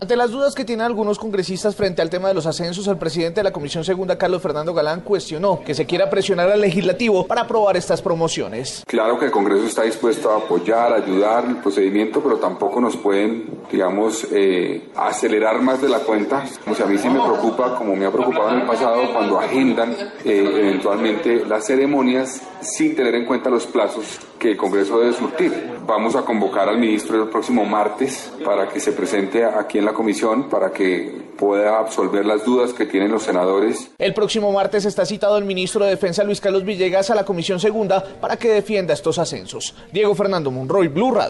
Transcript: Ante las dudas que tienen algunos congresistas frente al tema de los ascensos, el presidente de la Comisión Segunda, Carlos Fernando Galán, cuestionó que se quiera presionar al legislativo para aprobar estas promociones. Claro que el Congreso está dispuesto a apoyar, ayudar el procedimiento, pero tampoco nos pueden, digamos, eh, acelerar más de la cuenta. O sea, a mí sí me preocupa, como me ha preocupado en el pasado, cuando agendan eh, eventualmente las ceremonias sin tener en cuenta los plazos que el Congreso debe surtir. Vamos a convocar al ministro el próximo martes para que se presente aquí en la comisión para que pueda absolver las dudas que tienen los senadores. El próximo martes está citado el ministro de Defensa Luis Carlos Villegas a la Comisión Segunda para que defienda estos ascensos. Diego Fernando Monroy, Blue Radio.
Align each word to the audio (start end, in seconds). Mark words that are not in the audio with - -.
Ante 0.00 0.14
las 0.14 0.30
dudas 0.30 0.54
que 0.54 0.64
tienen 0.64 0.86
algunos 0.86 1.18
congresistas 1.18 1.74
frente 1.74 2.00
al 2.00 2.08
tema 2.08 2.28
de 2.28 2.34
los 2.34 2.46
ascensos, 2.46 2.86
el 2.86 2.98
presidente 2.98 3.40
de 3.40 3.42
la 3.42 3.52
Comisión 3.52 3.82
Segunda, 3.82 4.16
Carlos 4.16 4.40
Fernando 4.40 4.72
Galán, 4.72 5.00
cuestionó 5.00 5.60
que 5.64 5.74
se 5.74 5.86
quiera 5.86 6.08
presionar 6.08 6.48
al 6.48 6.60
legislativo 6.60 7.26
para 7.26 7.40
aprobar 7.40 7.76
estas 7.76 8.00
promociones. 8.00 8.84
Claro 8.86 9.18
que 9.18 9.24
el 9.24 9.32
Congreso 9.32 9.66
está 9.66 9.82
dispuesto 9.82 10.30
a 10.30 10.36
apoyar, 10.36 10.92
ayudar 10.92 11.46
el 11.46 11.56
procedimiento, 11.56 12.22
pero 12.22 12.36
tampoco 12.36 12.80
nos 12.80 12.96
pueden, 12.96 13.64
digamos, 13.72 14.24
eh, 14.30 14.88
acelerar 14.94 15.60
más 15.62 15.82
de 15.82 15.88
la 15.88 15.98
cuenta. 15.98 16.44
O 16.70 16.76
sea, 16.76 16.86
a 16.86 16.88
mí 16.88 16.96
sí 16.96 17.08
me 17.08 17.20
preocupa, 17.20 17.74
como 17.74 17.96
me 17.96 18.06
ha 18.06 18.12
preocupado 18.12 18.50
en 18.50 18.60
el 18.60 18.66
pasado, 18.68 19.12
cuando 19.12 19.40
agendan 19.40 19.96
eh, 20.24 20.60
eventualmente 20.60 21.44
las 21.44 21.66
ceremonias 21.66 22.40
sin 22.60 22.94
tener 22.94 23.16
en 23.16 23.26
cuenta 23.26 23.50
los 23.50 23.66
plazos 23.66 24.20
que 24.38 24.52
el 24.52 24.56
Congreso 24.56 25.00
debe 25.00 25.12
surtir. 25.12 25.52
Vamos 25.86 26.14
a 26.14 26.22
convocar 26.22 26.68
al 26.68 26.78
ministro 26.78 27.20
el 27.22 27.28
próximo 27.28 27.64
martes 27.64 28.32
para 28.44 28.68
que 28.68 28.78
se 28.78 28.92
presente 28.92 29.44
aquí 29.44 29.78
en 29.78 29.86
la 29.86 29.87
comisión 29.92 30.48
para 30.48 30.72
que 30.72 31.28
pueda 31.38 31.78
absolver 31.78 32.26
las 32.26 32.44
dudas 32.44 32.72
que 32.72 32.86
tienen 32.86 33.10
los 33.10 33.22
senadores. 33.22 33.90
El 33.98 34.14
próximo 34.14 34.50
martes 34.52 34.84
está 34.84 35.06
citado 35.06 35.38
el 35.38 35.44
ministro 35.44 35.84
de 35.84 35.90
Defensa 35.90 36.24
Luis 36.24 36.40
Carlos 36.40 36.64
Villegas 36.64 37.10
a 37.10 37.14
la 37.14 37.24
Comisión 37.24 37.60
Segunda 37.60 38.04
para 38.20 38.36
que 38.36 38.48
defienda 38.48 38.94
estos 38.94 39.18
ascensos. 39.18 39.74
Diego 39.92 40.14
Fernando 40.14 40.50
Monroy, 40.50 40.88
Blue 40.88 41.12
Radio. 41.12 41.26